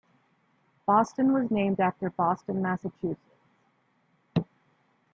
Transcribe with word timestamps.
Boston 0.87 1.31
was 1.31 1.51
named 1.51 1.79
after 1.79 2.09
Boston, 2.09 2.59
Massachusetts. 2.59 3.37